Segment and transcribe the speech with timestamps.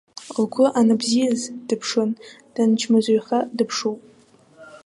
[0.37, 2.11] Лгәы анбзиаз дыԥшын,
[2.53, 3.99] данчмазаҩха дыԥшуп!